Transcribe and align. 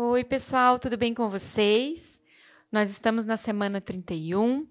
Oi, 0.00 0.22
pessoal, 0.22 0.78
tudo 0.78 0.96
bem 0.96 1.12
com 1.12 1.28
vocês? 1.28 2.22
Nós 2.70 2.88
estamos 2.88 3.24
na 3.24 3.36
semana 3.36 3.80
31, 3.80 4.64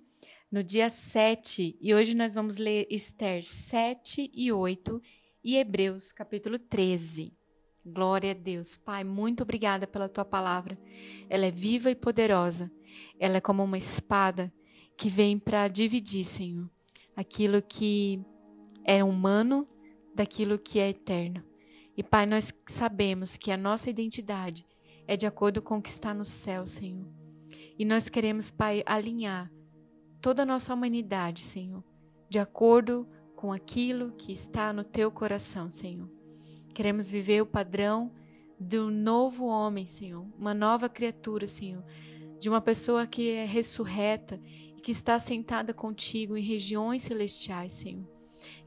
no 0.49 0.63
dia 0.63 0.89
7, 0.89 1.77
e 1.81 1.93
hoje 1.93 2.15
nós 2.15 2.33
vamos 2.33 2.55
ler 2.55 2.87
Esther 2.89 3.43
7 3.43 4.31
e 4.33 4.53
8 4.53 5.01
e 5.43 5.57
Hebreus 5.57 6.13
capítulo 6.13 6.57
13. 6.57 7.33
Glória 7.85 8.31
a 8.31 8.33
Deus. 8.33 8.77
Pai, 8.77 9.03
muito 9.03 9.43
obrigada 9.43 9.85
pela 9.85 10.07
tua 10.07 10.23
palavra. 10.23 10.77
Ela 11.29 11.47
é 11.47 11.51
viva 11.51 11.91
e 11.91 11.95
poderosa. 11.95 12.71
Ela 13.19 13.35
é 13.35 13.41
como 13.41 13.61
uma 13.61 13.77
espada 13.77 14.49
que 14.95 15.09
vem 15.09 15.37
para 15.37 15.67
dividir, 15.67 16.23
Senhor, 16.23 16.69
aquilo 17.17 17.61
que 17.61 18.23
é 18.85 19.03
humano 19.03 19.67
daquilo 20.15 20.57
que 20.57 20.79
é 20.79 20.87
eterno. 20.87 21.43
E 21.97 22.01
Pai, 22.01 22.25
nós 22.25 22.53
sabemos 22.65 23.35
que 23.35 23.51
a 23.51 23.57
nossa 23.57 23.89
identidade 23.89 24.65
é 25.07 25.15
de 25.15 25.25
acordo 25.25 25.61
com 25.61 25.77
o 25.77 25.81
que 25.81 25.89
está 25.89 26.13
no 26.13 26.25
céu, 26.25 26.65
Senhor. 26.67 27.07
E 27.79 27.85
nós 27.85 28.09
queremos, 28.09 28.51
Pai, 28.51 28.83
alinhar 28.85 29.51
toda 30.21 30.43
a 30.43 30.45
nossa 30.45 30.73
humanidade, 30.73 31.39
Senhor, 31.39 31.83
de 32.29 32.37
acordo 32.37 33.07
com 33.35 33.53
aquilo 33.53 34.11
que 34.11 34.31
está 34.31 34.73
no 34.73 34.83
teu 34.83 35.09
coração, 35.09 35.69
Senhor. 35.69 36.09
Queremos 36.73 37.09
viver 37.09 37.41
o 37.41 37.45
padrão 37.45 38.11
do 38.59 38.89
novo 38.89 39.45
homem, 39.45 39.85
Senhor, 39.85 40.25
uma 40.37 40.53
nova 40.53 40.89
criatura, 40.89 41.47
Senhor, 41.47 41.83
de 42.39 42.49
uma 42.49 42.59
pessoa 42.59 43.07
que 43.07 43.31
é 43.31 43.45
ressurreta 43.45 44.41
e 44.75 44.81
que 44.81 44.91
está 44.91 45.17
sentada 45.19 45.73
contigo 45.73 46.35
em 46.35 46.43
regiões 46.43 47.03
celestiais, 47.03 47.73
Senhor. 47.73 48.07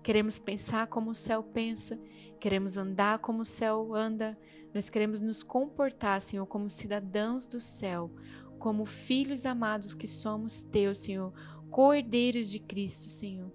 Queremos 0.02 0.38
pensar 0.38 0.86
como 0.86 1.10
o 1.10 1.14
céu 1.14 1.42
pensa, 1.42 1.98
queremos 2.38 2.76
andar 2.76 3.18
como 3.18 3.42
o 3.42 3.44
céu 3.44 3.94
anda, 3.94 4.38
nós 4.74 4.88
queremos 4.88 5.20
nos 5.20 5.42
comportar, 5.42 6.20
Senhor, 6.20 6.46
como 6.46 6.70
cidadãos 6.70 7.46
do 7.46 7.60
céu, 7.60 8.10
como 8.58 8.84
filhos 8.84 9.46
amados 9.46 9.94
que 9.94 10.06
somos 10.06 10.62
teus, 10.62 10.98
Senhor, 10.98 11.32
cordeiros 11.70 12.50
de 12.50 12.58
Cristo, 12.58 13.08
Senhor. 13.08 13.50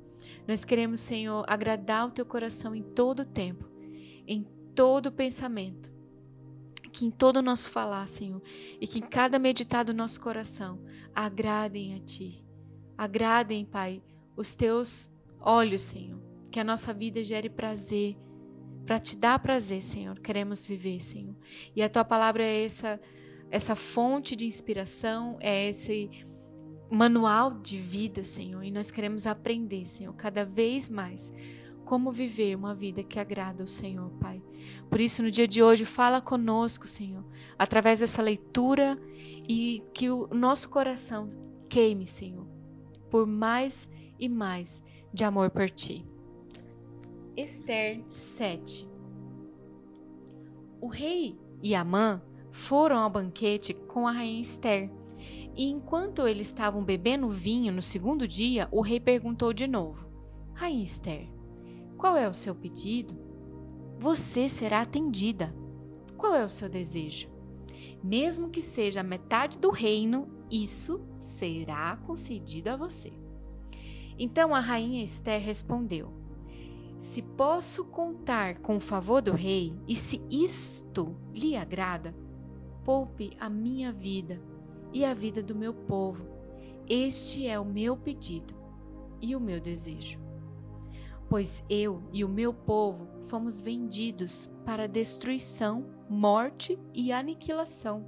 Nós 0.48 0.66
queremos, 0.66 1.00
Senhor, 1.00 1.46
agradar 1.48 2.08
o 2.08 2.12
teu 2.12 2.26
coração 2.26 2.76
em 2.76 2.84
todo 2.84 3.22
o 3.22 3.26
tempo, 3.26 3.70
em 4.28 4.44
todo 4.74 5.08
o 5.08 5.12
pensamento, 5.12 5.94
que 6.92 7.06
em 7.06 7.12
todo 7.12 7.38
o 7.38 7.42
nosso 7.42 7.70
falar, 7.70 8.08
Senhor, 8.08 8.42
e 8.80 8.88
que 8.88 9.00
em 9.00 9.02
cada 9.02 9.38
meditar 9.38 9.84
do 9.84 9.94
nosso 9.94 10.20
coração 10.20 10.82
agradem 11.14 11.96
a 11.96 12.00
Ti. 12.00 12.46
Agradem, 12.98 13.66
Pai, 13.66 14.02
os 14.36 14.56
teus 14.56 15.10
olhos, 15.40 15.82
Senhor. 15.82 16.22
Que 16.50 16.60
a 16.60 16.64
nossa 16.64 16.94
vida 16.94 17.22
gere 17.22 17.50
prazer, 17.50 18.18
para 18.86 19.00
te 19.00 19.18
dar 19.18 19.40
prazer, 19.40 19.82
Senhor. 19.82 20.20
Queremos 20.20 20.66
viver, 20.66 21.00
Senhor. 21.00 21.36
E 21.76 21.82
a 21.82 21.90
tua 21.90 22.06
palavra 22.06 22.44
é 22.44 22.64
essa 22.64 23.00
essa 23.50 23.76
fonte 23.76 24.36
de 24.36 24.46
inspiração, 24.46 25.38
é 25.40 25.70
esse 25.70 26.10
manual 26.90 27.54
de 27.54 27.78
vida, 27.78 28.24
Senhor. 28.24 28.64
E 28.64 28.72
nós 28.72 28.92
queremos 28.92 29.26
aprender, 29.26 29.86
Senhor, 29.86 30.14
cada 30.14 30.44
vez 30.44 30.90
mais 30.90 31.34
como 31.86 32.12
viver 32.12 32.56
uma 32.56 32.74
vida 32.74 33.04
que 33.04 33.20
agrada 33.20 33.64
ao 33.64 33.68
Senhor, 33.68 34.10
Pai. 34.20 34.42
Por 34.90 35.00
isso, 35.00 35.22
no 35.22 35.30
dia 35.30 35.48
de 35.48 35.62
hoje, 35.62 35.86
fala 35.86 36.20
conosco, 36.20 36.88
Senhor, 36.88 37.24
através 37.58 38.00
dessa 38.00 38.22
leitura 38.22 39.00
e 39.48 39.84
que 39.94 40.10
o 40.10 40.28
nosso 40.34 40.68
coração 40.68 41.28
queime, 41.70 42.08
Senhor, 42.08 42.48
por 43.10 43.28
mais 43.28 43.90
e 44.20 44.28
mais 44.28 44.84
de 45.14 45.24
amor 45.24 45.52
por 45.52 45.70
Ti. 45.70 46.06
Esther 47.38 48.02
7 48.08 48.88
O 50.80 50.88
rei 50.88 51.38
e 51.62 51.76
Amã 51.76 52.22
foram 52.50 52.98
ao 53.00 53.10
banquete 53.10 53.74
com 53.74 54.08
a 54.08 54.12
rainha 54.14 54.40
Esther. 54.40 54.90
E 55.54 55.66
enquanto 55.66 56.28
eles 56.30 56.48
estavam 56.48 56.82
bebendo 56.82 57.28
vinho 57.28 57.74
no 57.74 57.82
segundo 57.82 58.26
dia, 58.26 58.70
o 58.72 58.80
rei 58.80 59.02
perguntou 59.02 59.52
de 59.52 59.68
novo: 59.68 60.08
Rainha 60.54 60.84
Esther, 60.84 61.28
qual 61.98 62.16
é 62.16 62.30
o 62.30 62.34
seu 62.34 62.56
pedido? 62.56 63.14
Você 64.00 64.48
será 64.48 64.82
atendida. 64.82 65.54
Qual 66.16 66.34
é 66.34 66.46
o 66.46 66.50
seu 66.50 66.70
desejo? 66.70 67.30
Mesmo 68.02 68.50
que 68.50 68.62
seja 68.62 69.04
metade 69.04 69.58
do 69.58 69.72
reino, 69.72 70.30
isso 70.50 71.06
será 71.18 71.98
concedido 71.98 72.70
a 72.70 72.78
você. 72.78 73.12
Então 74.18 74.56
a 74.56 74.62
rainha 74.62 75.04
Esther 75.04 75.42
respondeu: 75.42 76.25
se 76.98 77.22
posso 77.22 77.86
contar 77.86 78.60
com 78.60 78.78
o 78.78 78.80
favor 78.82 79.22
do 79.22 79.34
rei, 79.34 79.76
e 79.88 79.96
se 79.96 80.26
isto 80.30 81.16
lhe 81.34 81.56
agrada, 81.56 82.16
poupe 82.84 83.36
a 83.40 83.50
minha 83.50 83.92
vida 83.92 84.42
e 84.94 85.04
a 85.04 85.14
vida 85.14 85.44
do 85.44 85.56
meu 85.56 85.74
povo. 85.74 86.26
Este 86.88 87.48
é 87.48 87.60
o 87.60 87.66
meu 87.66 87.98
pedido 87.98 88.54
e 89.22 89.36
o 89.36 89.40
meu 89.40 89.60
desejo. 89.60 90.20
Pois 91.28 91.64
eu 91.70 92.04
e 92.14 92.24
o 92.24 92.30
meu 92.30 92.54
povo 92.54 93.10
fomos 93.24 93.60
vendidos 93.60 94.50
para 94.64 94.88
destruição, 94.88 95.86
morte 96.10 96.80
e 96.94 97.12
aniquilação. 97.12 98.06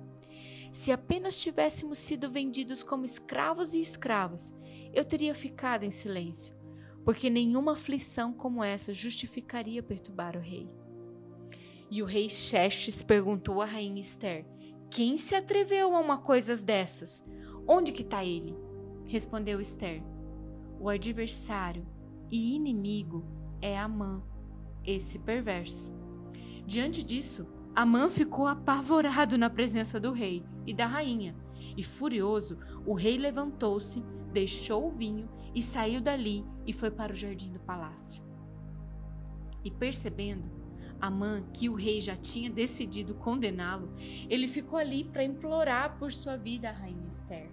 Se 0.72 0.92
apenas 0.92 1.42
tivéssemos 1.42 1.98
sido 1.98 2.30
vendidos 2.30 2.84
como 2.84 3.04
escravos 3.04 3.74
e 3.74 3.82
escravas, 3.82 4.54
eu 4.94 5.04
teria 5.04 5.34
ficado 5.34 5.84
em 5.84 5.92
silêncio 5.92 6.57
porque 7.08 7.30
nenhuma 7.30 7.72
aflição 7.72 8.34
como 8.34 8.62
essa 8.62 8.94
justificaria 8.94 9.82
perturbar 9.82 10.36
o 10.36 10.42
rei. 10.42 10.70
E 11.90 12.04
o 12.04 12.06
rei 12.06 12.30
Xerxes 12.30 13.02
perguntou 13.02 13.62
à 13.62 13.66
rainha 13.66 14.02
Esther: 14.02 14.46
Quem 14.92 15.16
se 15.16 15.34
atreveu 15.34 15.96
a 15.96 16.02
uma 16.02 16.18
coisa 16.18 16.62
dessas? 16.62 17.24
Onde 17.66 17.94
que 17.94 18.02
está 18.02 18.26
ele? 18.26 18.54
Respondeu 19.08 19.62
Esther: 19.62 20.04
O 20.82 20.90
adversário 20.90 21.88
e 22.30 22.54
inimigo 22.54 23.24
é 23.62 23.80
Amã, 23.80 24.22
esse 24.84 25.20
perverso. 25.20 25.96
Diante 26.66 27.06
disso, 27.06 27.48
Amã 27.74 28.10
ficou 28.10 28.48
apavorado 28.48 29.38
na 29.38 29.50
presença 29.50 29.98
do 29.98 30.12
rei 30.12 30.44
e 30.66 30.74
da 30.74 30.86
rainha, 30.86 31.38
e 31.78 31.82
furioso, 31.84 32.60
o 32.86 32.94
rei 32.94 33.18
levantou-se, 33.18 34.04
deixou 34.34 34.88
o 34.88 34.92
vinho 34.92 35.30
e 35.58 35.62
saiu 35.62 36.00
dali 36.00 36.46
e 36.68 36.72
foi 36.72 36.92
para 36.92 37.12
o 37.12 37.16
jardim 37.16 37.52
do 37.52 37.60
palácio. 37.60 38.24
E 39.64 39.72
percebendo 39.72 40.48
Amã 41.02 41.44
que 41.52 41.68
o 41.68 41.74
rei 41.74 42.00
já 42.00 42.16
tinha 42.16 42.48
decidido 42.48 43.16
condená-lo, 43.16 43.92
ele 44.30 44.48
ficou 44.48 44.78
ali 44.78 45.04
para 45.04 45.24
implorar 45.24 45.98
por 45.98 46.14
sua 46.14 46.38
vida 46.38 46.70
a 46.70 46.72
rainha 46.72 47.08
Esther. 47.08 47.50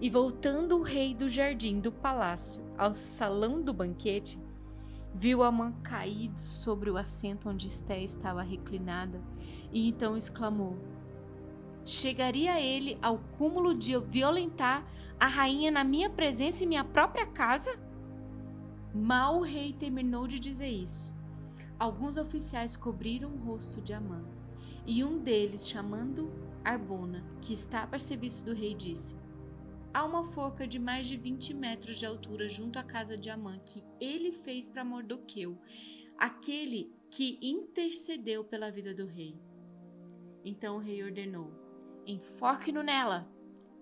E 0.00 0.10
voltando 0.10 0.76
o 0.76 0.82
rei 0.82 1.14
do 1.14 1.28
jardim 1.28 1.78
do 1.78 1.92
palácio 1.92 2.64
ao 2.76 2.92
salão 2.92 3.62
do 3.62 3.72
banquete, 3.72 4.40
viu 5.14 5.44
Amã 5.44 5.72
caído 5.84 6.40
sobre 6.40 6.90
o 6.90 6.96
assento 6.96 7.48
onde 7.48 7.68
Esther 7.68 8.02
estava 8.02 8.42
reclinada 8.42 9.22
e 9.72 9.88
então 9.88 10.16
exclamou: 10.16 10.76
Chegaria 11.84 12.60
ele 12.60 12.98
ao 13.00 13.18
cúmulo 13.38 13.72
de 13.72 13.96
violentar 14.00 14.84
a 15.18 15.26
rainha 15.26 15.70
na 15.70 15.82
minha 15.82 16.10
presença 16.10 16.64
em 16.64 16.66
minha 16.66 16.84
própria 16.84 17.26
casa? 17.26 17.78
Mal 18.94 19.38
o 19.38 19.42
rei 19.42 19.72
terminou 19.72 20.26
de 20.26 20.38
dizer 20.38 20.68
isso. 20.68 21.12
Alguns 21.78 22.16
oficiais 22.16 22.76
cobriram 22.76 23.30
o 23.30 23.38
rosto 23.38 23.80
de 23.80 23.92
Amã, 23.92 24.24
e 24.86 25.02
um 25.04 25.18
deles, 25.18 25.68
chamando 25.68 26.32
Arbona, 26.64 27.24
que 27.40 27.52
estava 27.52 27.96
a 27.96 27.98
serviço 27.98 28.44
do 28.44 28.54
rei, 28.54 28.74
disse: 28.74 29.16
Há 29.92 30.04
uma 30.04 30.22
forca 30.22 30.66
de 30.66 30.78
mais 30.78 31.06
de 31.06 31.16
20 31.16 31.54
metros 31.54 31.98
de 31.98 32.06
altura 32.06 32.48
junto 32.48 32.78
à 32.78 32.82
casa 32.82 33.16
de 33.16 33.30
Amã 33.30 33.58
que 33.58 33.82
ele 34.00 34.32
fez 34.32 34.68
para 34.68 34.84
Mordoqueu, 34.84 35.58
aquele 36.18 36.94
que 37.10 37.38
intercedeu 37.42 38.44
pela 38.44 38.70
vida 38.70 38.94
do 38.94 39.06
rei. 39.06 39.38
Então 40.44 40.76
o 40.76 40.80
rei 40.80 41.02
ordenou: 41.02 41.50
Enforque-no 42.06 42.82
nela! 42.82 43.30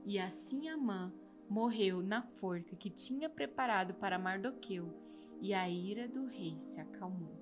E 0.07 0.19
assim 0.19 0.69
Amã 0.69 1.13
morreu 1.49 2.03
na 2.03 2.23
forca 2.23 2.77
que 2.77 2.91
tinha 2.91 3.29
preparado 3.29 3.95
para 3.95 4.19
Mardoqueu, 4.19 4.93
e 5.41 5.53
a 5.53 5.69
ira 5.69 6.09
do 6.09 6.25
rei 6.27 6.59
se 6.59 6.81
acalmou. 6.81 7.37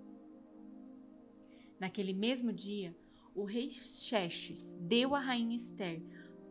Naquele 1.78 2.12
mesmo 2.12 2.52
dia, 2.52 2.96
o 3.34 3.44
rei 3.44 3.70
Xerxes 3.70 4.76
deu 4.81 5.14
à 5.14 5.20
rainha 5.20 5.56
Esther 5.56 6.02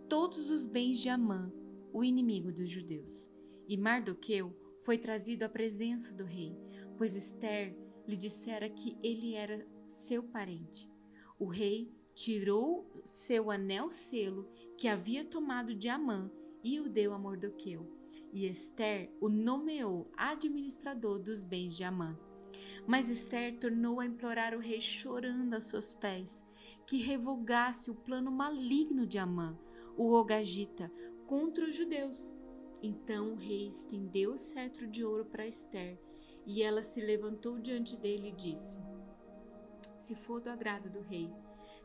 todos 0.08 0.50
os 0.50 0.66
bens 0.66 1.00
de 1.00 1.10
Amã, 1.10 1.52
o 1.94 2.04
inimigo 2.04 2.52
dos 2.52 2.70
judeus. 2.70 3.30
E 3.68 3.78
Mardoqueu 3.78 4.56
foi 4.82 4.98
trazido 4.98 5.44
à 5.44 5.50
presença 5.50 6.14
do 6.14 6.24
rei, 6.24 6.56
pois 6.98 7.16
Esther 7.16 7.78
lhe 8.08 8.18
dissera 8.18 8.70
que 8.70 8.98
ele 9.04 9.36
era 9.36 9.66
seu 9.88 10.24
parente. 10.24 10.90
O 11.40 11.46
rei 11.46 11.94
tirou 12.14 13.02
seu 13.04 13.52
anel 13.52 13.90
selo 13.90 14.50
que 14.78 14.88
havia 14.88 15.24
tomado 15.24 15.74
de 15.76 15.88
Amã 15.88 16.32
e 16.64 16.80
o 16.80 16.90
deu 16.90 17.14
a 17.14 17.20
Mordoqueu. 17.20 17.88
E 18.34 18.48
Esther 18.48 19.10
o 19.20 19.30
nomeou 19.30 20.10
administrador 20.16 21.20
dos 21.20 21.44
bens 21.44 21.76
de 21.76 21.84
Amã. 21.84 22.18
Mas 22.88 23.10
Esther 23.10 23.58
tornou 23.60 24.00
a 24.00 24.06
implorar 24.06 24.54
o 24.54 24.60
rei 24.60 24.82
chorando 24.82 25.54
aos 25.54 25.66
seus 25.66 25.94
pés, 25.94 26.46
que 26.86 26.98
revogasse 26.98 27.90
o 27.90 27.96
plano 27.96 28.32
maligno 28.32 29.06
de 29.06 29.18
Amã, 29.18 29.58
o 29.96 30.12
Ogagita, 30.12 30.92
contra 31.26 31.68
os 31.68 31.76
judeus. 31.76 32.38
Então 32.82 33.34
o 33.34 33.36
rei 33.36 33.68
estendeu 33.68 34.34
o 34.34 34.38
cetro 34.38 34.88
de 34.88 35.04
ouro 35.04 35.26
para 35.26 35.48
Esther, 35.48 36.00
e 36.46 36.62
ela 36.64 36.82
se 36.82 37.00
levantou 37.00 37.60
diante 37.60 37.96
dele 37.96 38.30
e 38.30 38.36
disse: 38.36 38.80
Se 39.96 40.16
for 40.16 40.42
do 40.42 40.50
agrado 40.50 40.90
do 40.90 41.02
rei, 41.02 41.32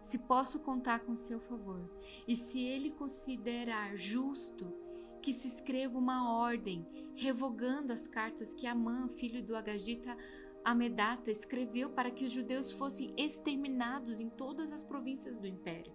se 0.06 0.20
posso 0.20 0.60
contar 0.60 1.00
com 1.00 1.16
seu 1.16 1.40
favor, 1.40 1.90
e 2.28 2.36
se 2.36 2.62
ele 2.62 2.92
considerar 2.92 3.96
justo 3.96 4.72
que 5.20 5.32
se 5.32 5.48
escreva 5.48 5.98
uma 5.98 6.32
ordem 6.38 6.86
revogando 7.16 7.92
as 7.92 8.06
cartas 8.06 8.54
que 8.54 8.68
Amã, 8.68 9.08
filho 9.08 9.42
do 9.42 9.56
Agagita 9.56 10.16
Amedata, 10.64 11.28
escreveu 11.28 11.90
para 11.90 12.12
que 12.12 12.24
os 12.24 12.30
judeus 12.30 12.70
fossem 12.70 13.12
exterminados 13.16 14.20
em 14.20 14.30
todas 14.30 14.70
as 14.70 14.84
províncias 14.84 15.38
do 15.38 15.46
império. 15.48 15.92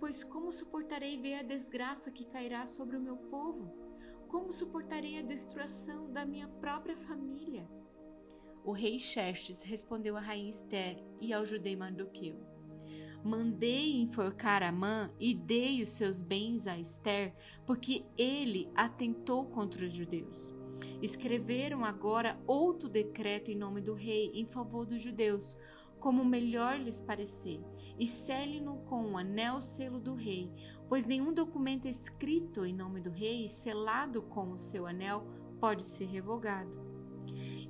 Pois 0.00 0.24
como 0.24 0.50
suportarei 0.50 1.18
ver 1.18 1.34
a 1.34 1.42
desgraça 1.42 2.10
que 2.10 2.24
cairá 2.24 2.66
sobre 2.66 2.96
o 2.96 3.00
meu 3.00 3.18
povo? 3.18 3.70
Como 4.28 4.50
suportarei 4.50 5.18
a 5.18 5.22
destruição 5.22 6.10
da 6.10 6.24
minha 6.24 6.48
própria 6.48 6.96
família? 6.96 7.68
O 8.64 8.72
rei 8.72 8.98
Xerxes 8.98 9.62
respondeu 9.62 10.16
a 10.16 10.20
rainha 10.20 10.48
Esther 10.48 11.04
e 11.20 11.34
ao 11.34 11.44
judeu 11.44 11.76
Mardoqueu: 11.76 12.53
Mandei 13.24 14.02
enforcar 14.02 14.62
Amã 14.62 15.10
e 15.18 15.34
dei 15.34 15.80
os 15.80 15.88
seus 15.88 16.20
bens 16.20 16.66
a 16.66 16.78
Esther, 16.78 17.34
porque 17.64 18.04
ele 18.18 18.70
atentou 18.74 19.46
contra 19.46 19.86
os 19.86 19.94
judeus. 19.94 20.52
Escreveram 21.00 21.86
agora 21.86 22.38
outro 22.46 22.86
decreto 22.86 23.50
em 23.50 23.56
nome 23.56 23.80
do 23.80 23.94
rei 23.94 24.30
em 24.34 24.44
favor 24.44 24.84
dos 24.84 25.00
judeus, 25.00 25.56
como 25.98 26.22
melhor 26.22 26.78
lhes 26.78 27.00
parecer, 27.00 27.62
e 27.98 28.06
sele-no 28.06 28.76
com 28.80 29.12
o 29.12 29.16
anel 29.16 29.58
selo 29.58 29.98
do 29.98 30.12
rei, 30.12 30.52
pois 30.86 31.06
nenhum 31.06 31.32
documento 31.32 31.88
escrito 31.88 32.66
em 32.66 32.74
nome 32.74 33.00
do 33.00 33.08
rei, 33.08 33.48
selado 33.48 34.20
com 34.20 34.52
o 34.52 34.58
seu 34.58 34.86
anel, 34.86 35.26
pode 35.58 35.82
ser 35.82 36.04
revogado. 36.04 36.78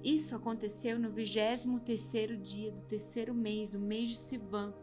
Isso 0.02 0.34
aconteceu 0.34 0.98
no 0.98 1.10
vigésimo 1.10 1.78
terceiro 1.78 2.36
dia 2.36 2.72
do 2.72 2.82
terceiro 2.82 3.32
mês, 3.32 3.72
o 3.74 3.78
mês 3.78 4.10
de 4.10 4.16
Sivan, 4.16 4.74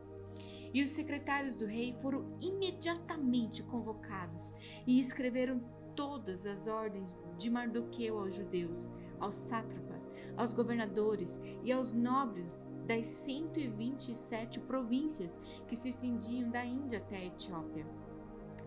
e 0.74 0.82
os 0.82 0.90
secretários 0.90 1.58
do 1.58 1.66
rei 1.66 1.94
foram 1.94 2.26
imediatamente 2.40 3.64
convocados 3.64 4.54
e 4.86 5.00
escreveram 5.00 5.62
todas 5.96 6.46
as 6.46 6.68
ordens 6.68 7.18
de 7.38 7.50
Mardoqueu 7.50 8.20
aos 8.20 8.36
judeus, 8.36 8.92
aos 9.20 9.36
sátrapas, 9.36 10.12
aos 10.38 10.54
governadores 10.54 11.42
e 11.64 11.72
aos 11.72 11.94
nobres 11.94 12.64
das 12.88 13.06
127 13.08 14.60
províncias 14.62 15.40
que 15.68 15.76
se 15.76 15.90
estendiam 15.90 16.50
da 16.50 16.66
Índia 16.66 16.98
até 16.98 17.18
a 17.18 17.26
Etiópia. 17.26 17.86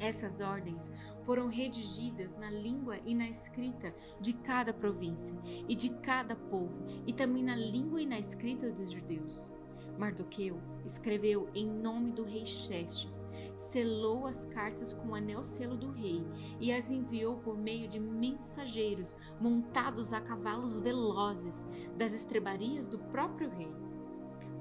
Essas 0.00 0.41
ordens 0.41 0.93
foram 1.23 1.49
redigidas 1.49 2.35
na 2.35 2.50
língua 2.50 2.99
e 3.05 3.15
na 3.15 3.29
escrita 3.29 3.95
de 4.21 4.33
cada 4.33 4.73
província 4.73 5.35
e 5.69 5.75
de 5.75 5.91
cada 5.97 6.35
povo, 6.35 6.85
e 7.07 7.12
também 7.12 7.45
na 7.45 7.55
língua 7.55 8.03
e 8.03 8.07
na 8.07 8.19
escrita 8.19 8.71
dos 8.71 8.91
judeus. 8.91 9.50
Mardoqueu 9.99 10.61
escreveu 10.85 11.49
em 11.55 11.67
nome 11.67 12.12
do 12.12 12.25
rei 12.25 12.44
Xerxes, 12.44 13.29
selou 13.55 14.26
as 14.26 14.44
cartas 14.44 14.93
com 14.93 15.08
o 15.08 15.14
anel 15.14 15.44
selo 15.44 15.76
do 15.76 15.91
rei 15.91 16.25
e 16.61 16.73
as 16.73 16.91
enviou 16.91 17.37
por 17.37 17.56
meio 17.56 17.88
de 17.88 18.00
mensageiros 18.00 19.17
montados 19.41 20.12
a 20.12 20.20
cavalos 20.20 20.79
velozes 20.79 21.67
das 21.96 22.12
estrebarias 22.14 22.88
do 22.88 22.99
próprio 22.99 23.49
rei. 23.50 23.73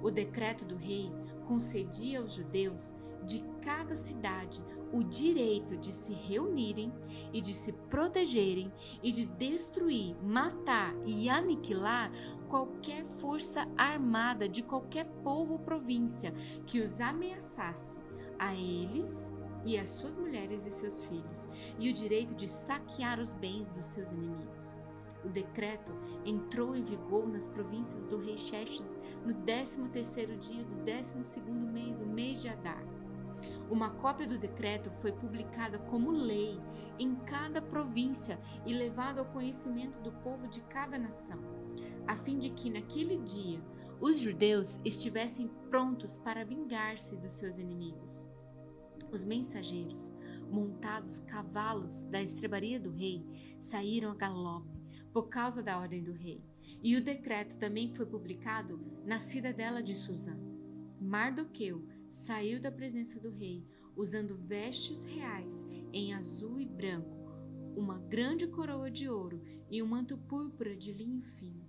O 0.01 0.11
decreto 0.11 0.65
do 0.65 0.75
rei 0.75 1.11
concedia 1.47 2.19
aos 2.19 2.33
judeus 2.35 2.95
de 3.25 3.39
cada 3.61 3.95
cidade 3.95 4.63
o 4.93 5.03
direito 5.03 5.75
de 5.75 5.91
se 5.91 6.13
reunirem 6.13 6.93
e 7.33 7.41
de 7.41 7.51
se 7.51 7.73
protegerem 7.73 8.71
e 9.01 9.11
de 9.11 9.25
destruir, 9.25 10.15
matar 10.23 10.95
e 11.03 11.27
aniquilar 11.27 12.11
qualquer 12.47 13.03
força 13.03 13.67
armada 13.75 14.47
de 14.47 14.61
qualquer 14.61 15.05
povo 15.23 15.53
ou 15.53 15.59
província 15.59 16.31
que 16.67 16.79
os 16.79 17.01
ameaçasse 17.01 17.99
a 18.37 18.53
eles 18.53 19.33
e 19.65 19.77
às 19.77 19.89
suas 19.89 20.17
mulheres 20.17 20.67
e 20.67 20.71
seus 20.71 21.03
filhos, 21.03 21.49
e 21.79 21.89
o 21.89 21.93
direito 21.93 22.35
de 22.35 22.47
saquear 22.47 23.19
os 23.19 23.33
bens 23.33 23.73
dos 23.73 23.85
seus 23.85 24.11
inimigos. 24.11 24.77
O 25.23 25.29
decreto 25.29 25.93
entrou 26.25 26.75
em 26.75 26.83
vigor 26.83 27.27
nas 27.27 27.47
províncias 27.47 28.05
do 28.05 28.17
rei 28.17 28.37
Xerxes 28.37 28.99
no 29.25 29.33
13 29.33 29.87
terceiro 29.87 30.35
dia 30.35 30.63
do 30.63 30.75
12 30.83 31.23
segundo 31.23 31.65
mês, 31.71 32.01
o 32.01 32.05
mês 32.05 32.41
de 32.41 32.49
Adar. 32.49 32.92
Uma 33.69 33.89
cópia 33.91 34.27
do 34.27 34.37
decreto 34.37 34.91
foi 34.91 35.11
publicada 35.11 35.79
como 35.79 36.11
lei 36.11 36.59
em 36.99 37.15
cada 37.15 37.61
província 37.61 38.39
e 38.65 38.73
levada 38.73 39.19
ao 39.19 39.25
conhecimento 39.25 39.99
do 39.99 40.11
povo 40.11 40.47
de 40.47 40.61
cada 40.61 40.97
nação, 40.97 41.39
a 42.07 42.15
fim 42.15 42.37
de 42.37 42.49
que 42.49 42.69
naquele 42.69 43.17
dia 43.17 43.61
os 43.99 44.19
judeus 44.19 44.79
estivessem 44.83 45.47
prontos 45.69 46.17
para 46.17 46.43
vingar-se 46.43 47.15
dos 47.17 47.33
seus 47.33 47.57
inimigos. 47.57 48.27
Os 49.11 49.23
mensageiros, 49.23 50.13
montados 50.51 51.19
cavalos 51.19 52.05
da 52.05 52.21
estrebaria 52.21 52.79
do 52.79 52.91
rei, 52.91 53.23
saíram 53.59 54.11
a 54.11 54.15
galope 54.15 54.83
por 55.13 55.29
causa 55.29 55.61
da 55.61 55.79
ordem 55.79 56.03
do 56.03 56.11
rei. 56.11 56.43
E 56.81 56.97
o 56.97 57.03
decreto 57.03 57.57
também 57.57 57.87
foi 57.87 58.05
publicado 58.05 58.79
na 59.05 59.19
cidadela 59.19 59.81
de 59.81 59.95
Suzã. 59.95 60.35
Mardoqueu 60.99 61.85
saiu 62.13 62.59
da 62.59 62.71
presença 62.71 63.19
do 63.19 63.31
rei, 63.31 63.65
usando 63.95 64.37
vestes 64.37 65.03
reais 65.03 65.65
em 65.91 66.13
azul 66.13 66.61
e 66.61 66.65
branco, 66.65 67.09
uma 67.75 67.97
grande 67.97 68.45
coroa 68.45 68.91
de 68.91 69.09
ouro 69.09 69.41
e 69.67 69.81
um 69.81 69.87
manto 69.87 70.15
púrpura 70.15 70.75
de 70.75 70.93
linho 70.93 71.23
fino. 71.23 71.65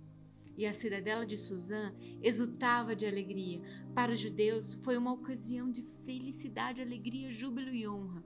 E 0.55 0.67
a 0.67 0.71
cidadela 0.71 1.25
de 1.25 1.35
Suzã 1.35 1.91
exultava 2.21 2.95
de 2.95 3.07
alegria. 3.07 3.59
Para 3.95 4.11
os 4.11 4.19
judeus 4.19 4.75
foi 4.75 4.95
uma 4.97 5.11
ocasião 5.11 5.69
de 5.69 5.81
felicidade, 5.81 6.79
alegria, 6.79 7.31
júbilo 7.31 7.73
e 7.73 7.87
honra. 7.87 8.23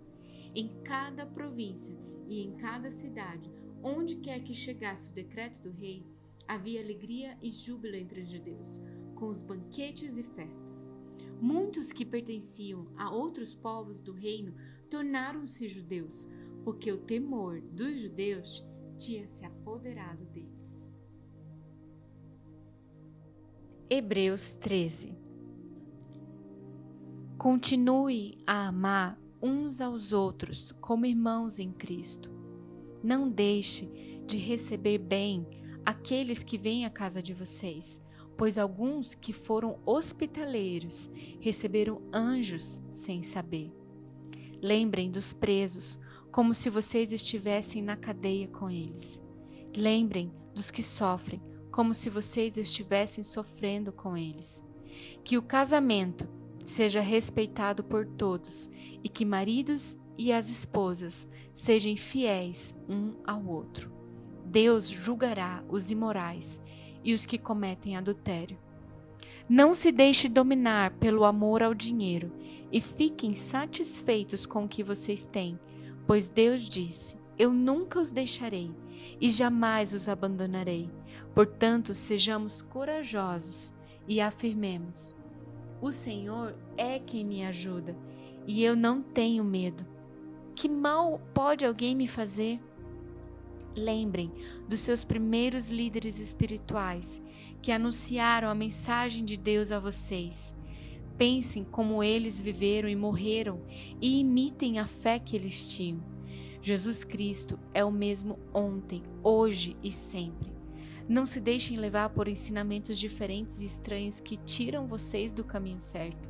Em 0.53 0.83
cada 0.83 1.25
província 1.25 1.97
e 2.27 2.41
em 2.41 2.51
cada 2.57 2.91
cidade, 2.91 3.49
onde 3.81 4.17
quer 4.17 4.43
que 4.43 4.53
chegasse 4.53 5.09
o 5.09 5.13
decreto 5.13 5.61
do 5.61 5.71
rei, 5.71 6.05
havia 6.45 6.81
alegria 6.81 7.37
e 7.41 7.49
júbilo 7.49 7.95
entre 7.95 8.19
os 8.19 8.29
judeus, 8.29 8.81
com 9.19 9.27
os 9.27 9.41
banquetes 9.41 10.17
e 10.17 10.23
festas. 10.23 10.95
Muitos 11.41 11.91
que 11.91 12.05
pertenciam 12.05 12.87
a 12.97 13.11
outros 13.11 13.53
povos 13.53 14.01
do 14.01 14.13
reino 14.13 14.53
tornaram-se 14.89 15.67
judeus, 15.67 16.27
porque 16.63 16.91
o 16.91 16.97
temor 16.97 17.61
dos 17.61 17.97
judeus 17.97 18.65
tinha 18.97 19.27
se 19.27 19.45
apoderado 19.45 20.25
deles. 20.25 20.93
Hebreus 23.89 24.55
13 24.55 25.17
Continue 27.37 28.37
a 28.45 28.67
amar 28.67 29.19
uns 29.41 29.79
aos 29.79 30.11
outros 30.11 30.73
como 30.81 31.05
irmãos 31.05 31.59
em 31.59 31.71
Cristo. 31.71 32.29
Não 33.01 33.29
deixe 33.29 33.85
de 34.27 34.37
receber 34.37 34.97
bem 34.97 35.47
aqueles 35.85 36.43
que 36.43 36.57
vêm 36.57 36.85
à 36.85 36.89
casa 36.89 37.21
de 37.21 37.33
vocês 37.33 38.01
pois 38.39 38.57
alguns 38.57 39.13
que 39.13 39.33
foram 39.33 39.77
hospitaleiros 39.85 41.11
receberam 41.41 42.01
anjos 42.13 42.81
sem 42.89 43.21
saber. 43.21 43.69
Lembrem 44.61 45.11
dos 45.11 45.33
presos, 45.33 45.99
como 46.31 46.53
se 46.53 46.69
vocês 46.69 47.11
estivessem 47.11 47.81
na 47.81 47.97
cadeia 47.97 48.47
com 48.47 48.69
eles. 48.69 49.21
Lembrem 49.75 50.31
dos 50.55 50.71
que 50.71 50.81
sofrem, 50.81 51.41
como 51.69 51.93
se 51.93 52.09
vocês 52.09 52.55
estivessem 52.55 53.25
sofrendo 53.25 53.91
com 53.91 54.15
eles. 54.15 54.63
Que 55.21 55.37
o 55.37 55.41
casamento 55.41 56.25
seja 56.63 57.01
respeitado 57.01 57.83
por 57.83 58.05
todos 58.05 58.69
e 59.03 59.09
que 59.09 59.25
maridos 59.25 59.97
e 60.17 60.31
as 60.31 60.49
esposas 60.49 61.27
sejam 61.53 61.93
fiéis 61.97 62.73
um 62.87 63.15
ao 63.25 63.45
outro. 63.45 63.91
Deus 64.45 64.87
julgará 64.87 65.61
os 65.67 65.91
imorais 65.91 66.61
e 67.03 67.13
os 67.13 67.25
que 67.25 67.37
cometem 67.37 67.95
adultério. 67.95 68.57
Não 69.47 69.73
se 69.73 69.91
deixe 69.91 70.29
dominar 70.29 70.91
pelo 70.91 71.25
amor 71.25 71.63
ao 71.63 71.73
dinheiro 71.73 72.31
e 72.71 72.79
fiquem 72.79 73.33
satisfeitos 73.33 74.45
com 74.45 74.65
o 74.65 74.67
que 74.67 74.83
vocês 74.83 75.25
têm, 75.25 75.59
pois 76.05 76.29
Deus 76.29 76.69
disse: 76.69 77.17
Eu 77.37 77.51
nunca 77.51 77.99
os 77.99 78.11
deixarei 78.11 78.71
e 79.19 79.29
jamais 79.29 79.93
os 79.93 80.07
abandonarei. 80.07 80.89
Portanto, 81.33 81.93
sejamos 81.93 82.61
corajosos 82.61 83.73
e 84.07 84.21
afirmemos: 84.21 85.15
O 85.81 85.91
Senhor 85.91 86.55
é 86.77 86.99
quem 86.99 87.25
me 87.25 87.43
ajuda 87.43 87.95
e 88.45 88.63
eu 88.63 88.75
não 88.75 89.01
tenho 89.01 89.43
medo. 89.43 89.85
Que 90.55 90.67
mal 90.67 91.21
pode 91.33 91.65
alguém 91.65 91.95
me 91.95 92.07
fazer? 92.07 92.59
Lembrem 93.75 94.31
dos 94.67 94.79
seus 94.79 95.03
primeiros 95.03 95.69
líderes 95.69 96.19
espirituais 96.19 97.21
que 97.61 97.71
anunciaram 97.71 98.49
a 98.49 98.55
mensagem 98.55 99.23
de 99.23 99.37
Deus 99.37 99.71
a 99.71 99.79
vocês. 99.79 100.55
Pensem 101.17 101.63
como 101.63 102.03
eles 102.03 102.39
viveram 102.39 102.87
e 102.87 102.95
morreram 102.95 103.61
e 104.01 104.19
imitem 104.19 104.79
a 104.79 104.85
fé 104.85 105.19
que 105.19 105.35
eles 105.35 105.75
tinham. 105.75 106.03
Jesus 106.61 107.03
Cristo 107.03 107.59
é 107.73 107.83
o 107.85 107.91
mesmo 107.91 108.39
ontem, 108.53 109.03
hoje 109.23 109.77
e 109.83 109.91
sempre. 109.91 110.51
Não 111.07 111.25
se 111.25 111.39
deixem 111.39 111.77
levar 111.77 112.09
por 112.09 112.27
ensinamentos 112.27 112.99
diferentes 112.99 113.61
e 113.61 113.65
estranhos 113.65 114.19
que 114.19 114.37
tiram 114.37 114.87
vocês 114.87 115.33
do 115.33 115.43
caminho 115.43 115.79
certo. 115.79 116.29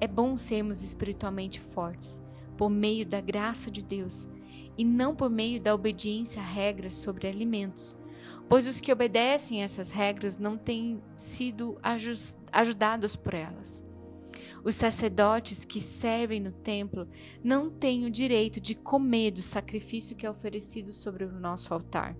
É 0.00 0.06
bom 0.06 0.36
sermos 0.36 0.82
espiritualmente 0.82 1.58
fortes, 1.58 2.22
por 2.56 2.70
meio 2.70 3.04
da 3.04 3.20
graça 3.20 3.70
de 3.70 3.84
Deus, 3.84 4.28
e 4.78 4.84
não 4.84 5.14
por 5.14 5.28
meio 5.28 5.60
da 5.60 5.74
obediência 5.74 6.40
a 6.40 6.44
regras 6.44 6.94
sobre 6.94 7.26
alimentos, 7.26 7.98
pois 8.48 8.66
os 8.68 8.80
que 8.80 8.92
obedecem 8.92 9.60
a 9.60 9.64
essas 9.64 9.90
regras 9.90 10.38
não 10.38 10.56
têm 10.56 11.02
sido 11.16 11.76
ajudados 12.52 13.16
por 13.16 13.34
elas. 13.34 13.84
Os 14.64 14.76
sacerdotes 14.76 15.64
que 15.64 15.80
servem 15.80 16.40
no 16.40 16.52
templo 16.52 17.08
não 17.42 17.68
têm 17.68 18.04
o 18.04 18.10
direito 18.10 18.60
de 18.60 18.74
comer 18.74 19.32
do 19.32 19.42
sacrifício 19.42 20.16
que 20.16 20.24
é 20.24 20.30
oferecido 20.30 20.92
sobre 20.92 21.24
o 21.24 21.32
nosso 21.32 21.74
altar. 21.74 22.16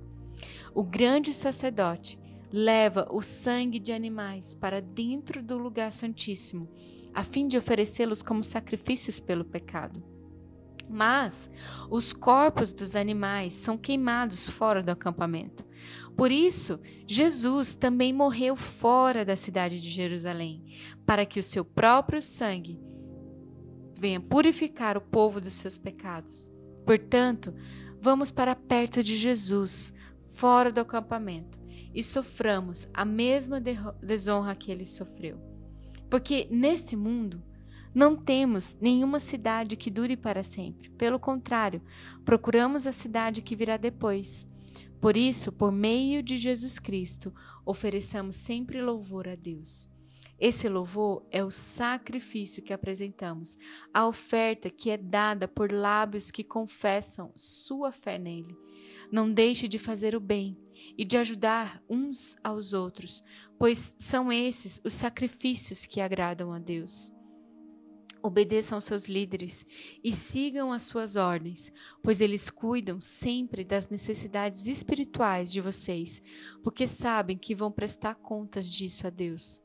O 0.75 0.85
grande 0.85 1.33
sacerdote 1.33 2.19
leva 2.53 3.09
o 3.11 3.21
sangue 3.21 3.79
de 3.79 3.93
animais 3.93 4.55
para 4.55 4.81
dentro 4.81 5.43
do 5.43 5.59
lugar 5.59 5.93
santíssimo, 5.93 6.69
a 7.15 7.23
fim 7.23 7.47
de 7.47 7.59
oferecê-los 7.59 8.23
como 8.23 8.45
sacrifícios 8.45 9.21
pelo 9.21 9.45
pecado. 9.45 10.03
Mas 10.89 11.51
os 11.91 12.13
corpos 12.13 12.73
dos 12.73 12.97
animais 12.97 13.55
são 13.55 13.77
queimados 13.77 14.49
fora 14.49 14.83
do 14.83 14.91
acampamento. 14.91 15.67
Por 16.17 16.31
isso, 16.33 16.81
Jesus 17.07 17.77
também 17.77 18.13
morreu 18.13 18.57
fora 18.57 19.25
da 19.25 19.37
cidade 19.37 19.81
de 19.81 19.91
Jerusalém, 19.91 20.65
para 21.07 21.25
que 21.25 21.39
o 21.39 21.43
seu 21.43 21.65
próprio 21.65 22.21
sangue 22.21 22.81
venha 23.99 24.21
purificar 24.21 24.97
o 24.97 25.01
povo 25.01 25.41
dos 25.41 25.55
seus 25.55 25.79
pecados. 25.79 26.51
Portanto, 26.85 27.55
vamos 28.01 28.31
para 28.31 28.57
perto 28.57 29.03
de 29.03 29.17
Jesus, 29.17 29.93
fora 30.35 30.73
do 30.73 30.81
acampamento, 30.81 31.61
e 31.95 32.03
soframos 32.03 32.89
a 32.95 33.05
mesma 33.05 33.61
desonra 34.03 34.55
que 34.55 34.71
ele 34.71 34.85
sofreu. 34.85 35.39
Porque 36.09 36.49
nesse 36.51 36.97
mundo 36.97 37.43
não 37.99 38.15
temos 38.15 38.79
nenhuma 38.81 39.19
cidade 39.19 39.75
que 39.75 39.91
dure 39.91 40.17
para 40.17 40.45
sempre. 40.45 40.89
Pelo 40.91 41.19
contrário, 41.19 41.83
procuramos 42.25 42.87
a 42.87 42.93
cidade 42.93 43.43
que 43.43 43.57
virá 43.57 43.77
depois. 43.77 44.47
Por 45.01 45.17
isso, 45.17 45.51
por 45.51 45.73
meio 45.73 46.23
de 46.23 46.39
Jesus 46.39 46.79
Cristo, 46.79 47.35
ofereçamos 47.67 48.37
sempre 48.37 48.81
louvor 48.81 49.27
a 49.27 49.35
Deus. 49.35 49.89
Esse 50.39 50.69
louvor 50.69 51.27
é 51.29 51.43
o 51.43 51.51
sacrifício 51.51 52.63
que 52.63 52.73
apresentamos, 52.73 53.59
a 53.93 54.07
oferta 54.07 54.71
que 54.71 54.91
é 54.91 54.97
dada 54.97 55.49
por 55.49 55.73
lábios 55.73 56.31
que 56.31 56.45
confessam 56.45 57.33
sua 57.35 57.91
fé 57.91 58.17
nele. 58.17 58.57
Não 59.11 59.29
deixe 59.29 59.67
de 59.67 59.77
fazer 59.77 60.15
o 60.15 60.21
bem 60.21 60.57
e 60.97 61.05
de 61.05 61.17
ajudar 61.19 61.83
uns 61.91 62.37
aos 62.45 62.73
outros, 62.73 63.25
pois 63.59 63.97
são 63.99 64.31
esses 64.31 64.81
os 64.85 64.93
sacrifícios 64.93 65.85
que 65.85 66.01
agradam 66.01 66.53
a 66.53 66.61
Deus. 66.61 67.18
Obedeçam 68.23 68.81
seus 68.81 69.09
líderes 69.09 69.65
e 70.03 70.13
sigam 70.13 70.73
as 70.73 70.83
suas 70.83 71.15
ordens, 71.15 71.71
pois 72.03 72.21
eles 72.21 72.51
cuidam 72.51 73.01
sempre 73.01 73.65
das 73.65 73.89
necessidades 73.89 74.67
espirituais 74.67 75.53
de 75.53 75.61
vocês, 75.61 76.21
porque 76.63 76.87
sabem 76.87 77.39
que 77.39 77.55
vão 77.55 77.71
prestar 77.71 78.17
contas 78.17 78.71
disso 78.71 79.07
a 79.07 79.11
Deus. 79.11 79.61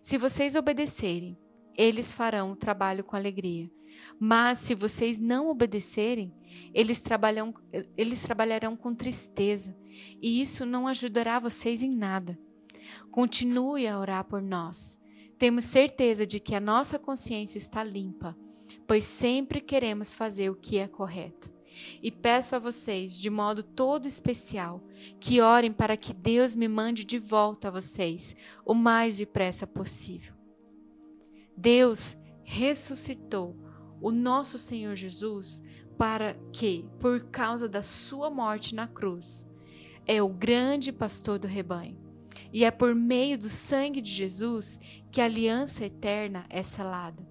Se 0.00 0.16
vocês 0.16 0.56
obedecerem, 0.56 1.38
eles 1.76 2.12
farão 2.12 2.52
o 2.52 2.56
trabalho 2.56 3.04
com 3.04 3.14
alegria. 3.14 3.70
Mas 4.18 4.58
se 4.58 4.74
vocês 4.74 5.18
não 5.18 5.48
obedecerem, 5.48 6.32
eles, 6.72 7.00
trabalham, 7.00 7.52
eles 7.96 8.22
trabalharão 8.22 8.74
com 8.74 8.94
tristeza, 8.94 9.76
e 10.20 10.40
isso 10.40 10.64
não 10.64 10.88
ajudará 10.88 11.38
vocês 11.38 11.82
em 11.82 11.94
nada. 11.94 12.38
Continue 13.10 13.86
a 13.86 13.98
orar 13.98 14.24
por 14.24 14.40
nós 14.40 14.98
temos 15.42 15.64
certeza 15.64 16.24
de 16.24 16.38
que 16.38 16.54
a 16.54 16.60
nossa 16.60 17.00
consciência 17.00 17.58
está 17.58 17.82
limpa, 17.82 18.38
pois 18.86 19.04
sempre 19.04 19.60
queremos 19.60 20.14
fazer 20.14 20.48
o 20.50 20.54
que 20.54 20.78
é 20.78 20.86
correto. 20.86 21.52
E 22.00 22.12
peço 22.12 22.54
a 22.54 22.60
vocês, 22.60 23.18
de 23.18 23.28
modo 23.28 23.60
todo 23.60 24.06
especial, 24.06 24.80
que 25.18 25.40
orem 25.40 25.72
para 25.72 25.96
que 25.96 26.14
Deus 26.14 26.54
me 26.54 26.68
mande 26.68 27.04
de 27.04 27.18
volta 27.18 27.66
a 27.66 27.70
vocês 27.72 28.36
o 28.64 28.72
mais 28.72 29.18
depressa 29.18 29.66
possível. 29.66 30.32
Deus 31.56 32.16
ressuscitou 32.44 33.56
o 34.00 34.12
nosso 34.12 34.58
Senhor 34.58 34.94
Jesus 34.94 35.60
para 35.98 36.34
que, 36.52 36.88
por 37.00 37.18
causa 37.30 37.68
da 37.68 37.82
sua 37.82 38.30
morte 38.30 38.76
na 38.76 38.86
cruz, 38.86 39.48
é 40.06 40.22
o 40.22 40.28
grande 40.28 40.92
pastor 40.92 41.36
do 41.40 41.48
rebanho 41.48 42.01
e 42.52 42.64
é 42.64 42.70
por 42.70 42.94
meio 42.94 43.38
do 43.38 43.48
sangue 43.48 44.00
de 44.00 44.10
Jesus 44.10 44.78
que 45.10 45.20
a 45.20 45.24
aliança 45.24 45.86
eterna 45.86 46.44
é 46.50 46.62
selada. 46.62 47.26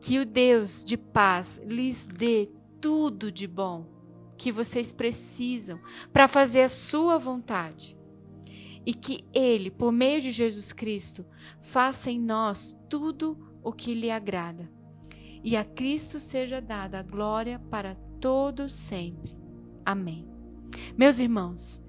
Que 0.00 0.18
o 0.18 0.26
Deus 0.26 0.84
de 0.84 0.96
paz 0.96 1.60
lhes 1.64 2.06
dê 2.06 2.50
tudo 2.80 3.32
de 3.32 3.46
bom 3.46 3.98
que 4.36 4.52
vocês 4.52 4.92
precisam 4.92 5.80
para 6.12 6.28
fazer 6.28 6.62
a 6.62 6.68
sua 6.68 7.18
vontade. 7.18 7.98
E 8.86 8.94
que 8.94 9.24
Ele, 9.34 9.70
por 9.70 9.92
meio 9.92 10.20
de 10.20 10.30
Jesus 10.30 10.72
Cristo, 10.72 11.26
faça 11.60 12.10
em 12.10 12.20
nós 12.20 12.76
tudo 12.88 13.36
o 13.62 13.72
que 13.72 13.92
lhe 13.92 14.10
agrada. 14.10 14.70
E 15.42 15.56
a 15.56 15.64
Cristo 15.64 16.20
seja 16.20 16.60
dada 16.60 17.00
a 17.00 17.02
glória 17.02 17.58
para 17.70 17.94
todos 18.20 18.72
sempre. 18.72 19.36
Amém. 19.84 20.26
Meus 20.96 21.18
irmãos, 21.18 21.80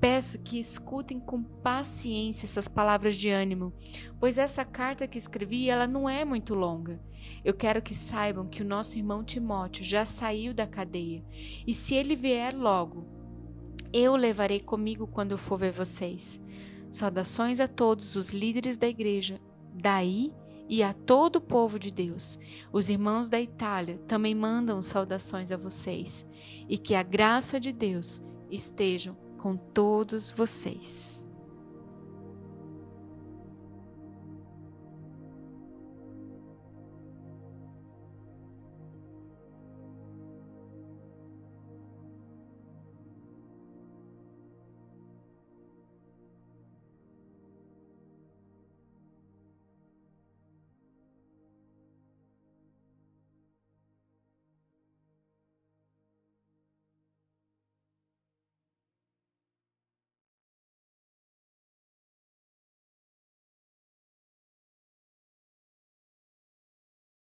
Peço 0.00 0.38
que 0.40 0.58
escutem 0.58 1.18
com 1.18 1.42
paciência 1.42 2.44
essas 2.44 2.68
palavras 2.68 3.16
de 3.16 3.30
ânimo, 3.30 3.72
pois 4.20 4.36
essa 4.36 4.64
carta 4.64 5.08
que 5.08 5.16
escrevi, 5.16 5.70
ela 5.70 5.86
não 5.86 6.08
é 6.08 6.24
muito 6.24 6.54
longa. 6.54 7.00
Eu 7.44 7.54
quero 7.54 7.80
que 7.80 7.94
saibam 7.94 8.46
que 8.46 8.62
o 8.62 8.66
nosso 8.66 8.98
irmão 8.98 9.24
Timóteo 9.24 9.84
já 9.84 10.04
saiu 10.04 10.52
da 10.52 10.66
cadeia, 10.66 11.24
e 11.66 11.72
se 11.72 11.94
ele 11.94 12.14
vier 12.14 12.54
logo, 12.54 13.06
eu 13.92 14.12
o 14.12 14.16
levarei 14.16 14.60
comigo 14.60 15.06
quando 15.06 15.32
eu 15.32 15.38
for 15.38 15.56
ver 15.56 15.72
vocês. 15.72 16.40
Saudações 16.90 17.58
a 17.58 17.66
todos 17.66 18.16
os 18.16 18.30
líderes 18.30 18.76
da 18.76 18.86
igreja 18.86 19.40
daí 19.72 20.32
e 20.68 20.82
a 20.82 20.92
todo 20.92 21.36
o 21.36 21.40
povo 21.40 21.78
de 21.78 21.90
Deus. 21.90 22.38
Os 22.72 22.90
irmãos 22.90 23.28
da 23.28 23.40
Itália 23.40 23.98
também 24.06 24.34
mandam 24.34 24.82
saudações 24.82 25.50
a 25.50 25.56
vocês, 25.56 26.26
e 26.68 26.76
que 26.76 26.94
a 26.94 27.02
graça 27.02 27.58
de 27.58 27.72
Deus 27.72 28.20
estejam 28.50 29.16
com 29.46 29.56
todos 29.56 30.28
vocês. 30.28 31.24